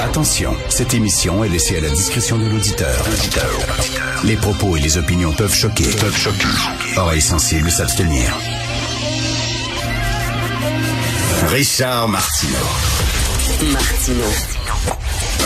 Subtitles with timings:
[0.00, 3.04] Attention, cette émission est laissée à la discrétion de l'auditeur.
[4.24, 5.84] Les propos et les opinions peuvent choquer.
[6.00, 6.46] Peuvent choquer.
[6.96, 8.36] Oreilles sensibles s'abstenir.
[11.48, 12.52] Richard Martineau.
[13.72, 14.24] Martino.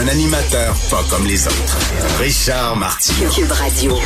[0.00, 1.78] Un animateur pas comme les autres.
[2.20, 3.30] Richard Martineau.
[3.30, 3.98] Cube Radio.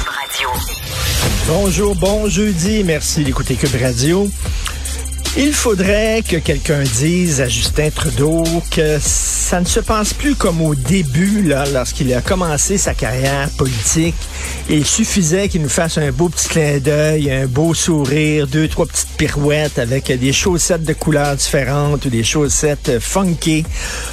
[1.47, 2.83] Bonjour, bon jeudi.
[2.85, 4.29] Merci d'écouter Cube Radio.
[5.35, 10.61] Il faudrait que quelqu'un dise à Justin Trudeau que ça ne se passe plus comme
[10.61, 14.15] au début, là, lorsqu'il a commencé sa carrière politique.
[14.69, 18.85] Il suffisait qu'il nous fasse un beau petit clin d'œil, un beau sourire, deux, trois
[18.85, 23.65] petites pirouettes avec des chaussettes de couleurs différentes ou des chaussettes funky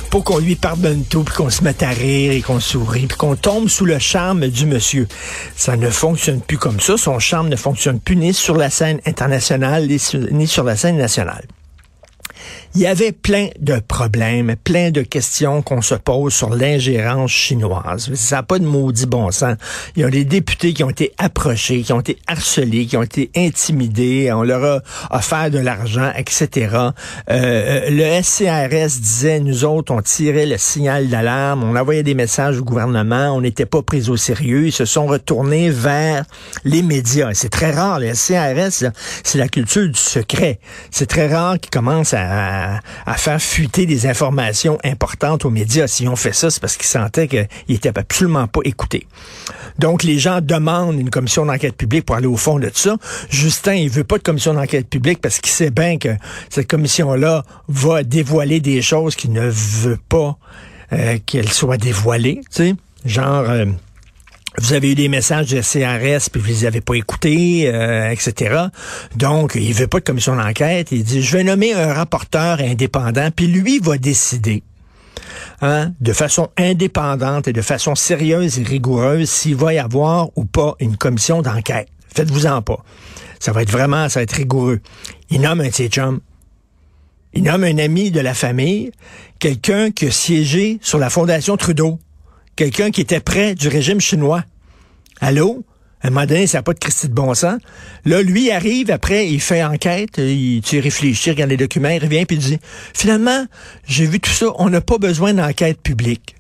[0.10, 3.18] pour qu'on lui pardonne tout, puis qu'on se mette à rire et qu'on sourit, puis
[3.18, 5.06] qu'on tombe sous le charme du monsieur.
[5.58, 6.96] Ça ne fonctionne plus comme ça.
[6.96, 9.86] Son charme ne fonctionne plus ni sur la scène internationale,
[10.32, 11.09] ni sur la scène nationale.
[11.10, 11.59] Nacional.
[12.76, 18.14] Il y avait plein de problèmes, plein de questions qu'on se pose sur l'ingérence chinoise.
[18.14, 19.56] Ça n'a pas de maudit bon sens.
[19.96, 23.04] Il y a des députés qui ont été approchés, qui ont été harcelés, qui ont
[23.04, 26.78] été intimidés, on leur a offert de l'argent, etc.
[27.30, 32.60] Euh, le SCRS disait, nous autres, on tirait le signal d'alarme, on envoyait des messages
[32.60, 34.68] au gouvernement, on n'était pas pris au sérieux.
[34.68, 36.24] Ils se sont retournés vers
[36.64, 37.34] les médias.
[37.34, 38.92] C'est très rare, le SCRS,
[39.24, 40.60] c'est la culture du secret.
[40.92, 42.80] C'est très rare qu'ils commencent à à,
[43.18, 45.88] faire fuiter des informations importantes aux médias.
[45.88, 49.08] Si on fait ça, c'est parce qu'ils sentaient qu'ils n'étaient absolument pas écoutés.
[49.78, 52.96] Donc, les gens demandent une commission d'enquête publique pour aller au fond de ça.
[53.30, 56.10] Justin, il veut pas de commission d'enquête publique parce qu'il sait bien que
[56.50, 60.38] cette commission-là va dévoiler des choses qu'il ne veut pas
[60.94, 62.42] euh, qu'elles soient dévoilées.
[62.52, 63.50] Tu sais, genre...
[63.50, 63.66] Euh,
[64.60, 68.66] vous avez eu des messages de CRS, puis vous les avez pas écoutés, euh, etc.
[69.16, 70.92] Donc, il veut pas de commission d'enquête.
[70.92, 74.64] Il dit, je vais nommer un rapporteur indépendant, puis lui va décider.
[75.62, 80.46] Hein, de façon indépendante et de façon sérieuse et rigoureuse s'il va y avoir ou
[80.46, 81.90] pas une commission d'enquête.
[82.16, 82.84] Faites-vous-en pas.
[83.40, 84.80] Ça va être vraiment, ça va être rigoureux.
[85.30, 86.22] Il nomme un de chum.
[87.34, 88.92] Il nomme un ami de la famille,
[89.38, 92.00] quelqu'un qui a siégé sur la Fondation Trudeau
[92.60, 94.44] quelqu'un qui était près du régime chinois.
[95.22, 95.64] Allô?
[96.02, 97.58] À un moment donné, ça n'a pas de Christie de bon sens.
[98.04, 102.26] Là, lui arrive, après, il fait enquête, il, tu réfléchis, regarde les documents, il revient,
[102.26, 102.60] puis il dit,
[102.94, 103.46] finalement,
[103.88, 106.36] j'ai vu tout ça, on n'a pas besoin d'enquête publique.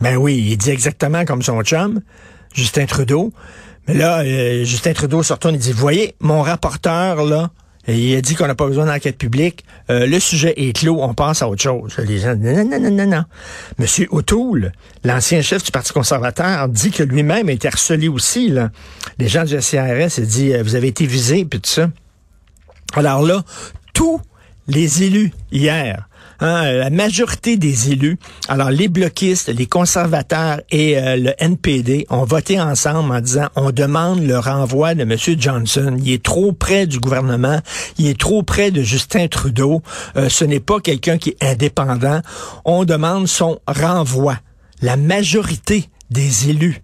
[0.00, 2.00] Ben oui, il dit exactement comme son chum,
[2.54, 3.30] Justin Trudeau.
[3.86, 7.50] Mais là, euh, Justin Trudeau se retourne et dit, voyez, mon rapporteur, là,
[7.88, 9.64] il a dit qu'on n'a pas besoin d'enquête publique.
[9.90, 11.96] Euh, le sujet est clos, on passe à autre chose.
[11.98, 13.24] Les gens non, non, non, non, non.
[13.78, 14.72] Monsieur O'Toole,
[15.04, 18.48] l'ancien chef du Parti conservateur, dit que lui-même a été harcelé aussi.
[18.48, 18.70] Là.
[19.18, 21.90] Les gens du CRS, il dit, euh, vous avez été visé, puis tout ça.
[22.94, 23.42] Alors là,
[23.92, 24.20] tous
[24.66, 26.08] les élus hier
[26.40, 28.18] Hein, la majorité des élus,
[28.48, 33.70] alors les bloquistes, les conservateurs et euh, le NPD ont voté ensemble en disant on
[33.70, 35.16] demande le renvoi de M.
[35.38, 35.96] Johnson.
[35.98, 37.60] Il est trop près du gouvernement,
[37.98, 39.82] il est trop près de Justin Trudeau.
[40.16, 42.20] Euh, ce n'est pas quelqu'un qui est indépendant.
[42.64, 44.36] On demande son renvoi.
[44.82, 46.82] La majorité des élus,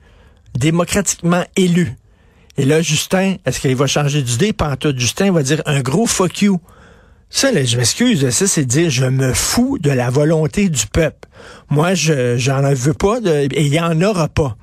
[0.54, 1.96] démocratiquement élus.
[2.56, 4.52] Et là, Justin, est-ce qu'il va changer d'idée?
[4.52, 6.60] Pantoute, Justin va dire un gros fuck you
[7.30, 11.28] ça, je m'excuse, ça, c'est dire je me fous de la volonté du peuple.
[11.70, 14.56] Moi, je j'en veux pas et il n'y en aura pas.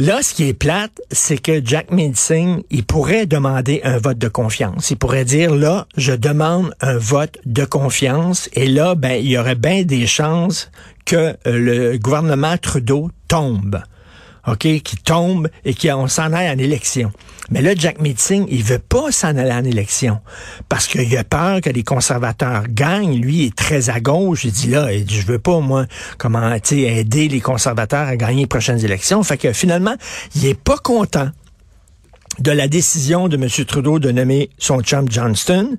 [0.00, 4.28] Là, ce qui est plate, c'est que Jack Minsing, il pourrait demander un vote de
[4.28, 4.92] confiance.
[4.92, 8.48] Il pourrait dire, là, je demande un vote de confiance.
[8.52, 10.70] Et là, ben, il y aurait bien des chances
[11.04, 13.82] que euh, le gouvernement Trudeau tombe.
[14.52, 17.12] OK, qui tombe et qu'on s'en aille en élection.
[17.50, 20.20] Mais là, Jack Meeting, il veut pas s'en aller en élection
[20.68, 23.18] parce qu'il a peur que les conservateurs gagnent.
[23.20, 24.44] Lui, il est très à gauche.
[24.44, 25.86] Il dit là, je veux pas, moi,
[26.18, 29.22] comment, aider les conservateurs à gagner les prochaines élections.
[29.22, 29.94] Fait que finalement,
[30.34, 31.30] il est pas content
[32.38, 33.48] de la décision de M.
[33.66, 35.76] Trudeau de nommer son chum Johnston.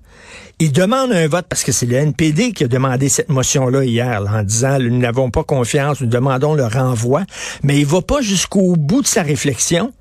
[0.60, 4.24] Il demande un vote parce que c'est le NPD qui a demandé cette motion-là hier
[4.30, 7.24] en disant nous n'avons pas confiance, nous demandons le renvoi.
[7.64, 9.94] Mais il va pas jusqu'au bout de sa réflexion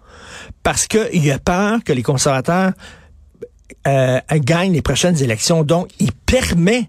[0.62, 2.72] parce qu'il a peur que les conservateurs
[3.87, 5.62] euh, gagnent les prochaines élections.
[5.62, 6.88] Donc, il permet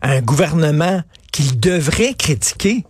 [0.00, 2.84] à un gouvernement qu'il devrait critiquer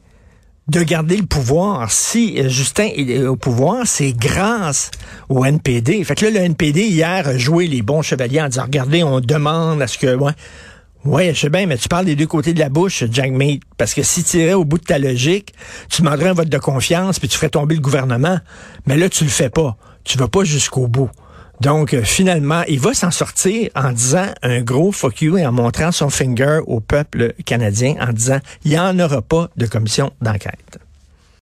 [0.69, 1.91] de garder le pouvoir.
[1.91, 4.91] Si euh, Justin est au pouvoir, c'est grâce
[5.29, 6.05] au NPD.
[6.05, 9.21] Fait que là, le NPD, hier, a joué les bons chevaliers en disant, regardez, on
[9.21, 10.15] demande à ce que...
[10.15, 10.33] Ouais,
[11.05, 13.63] ouais je sais bien, mais tu parles des deux côtés de la bouche, Jack Mead.
[13.77, 15.53] Parce que si tu irais au bout de ta logique,
[15.91, 18.39] tu demanderais un vote de confiance, puis tu ferais tomber le gouvernement.
[18.87, 19.77] Mais là, tu le fais pas.
[20.05, 21.11] Tu vas pas jusqu'au bout.
[21.61, 25.53] Donc, euh, finalement, il va s'en sortir en disant un gros fuck you et en
[25.53, 30.13] montrant son finger au peuple canadien en disant il n'y en aura pas de commission
[30.21, 30.82] d'enquête.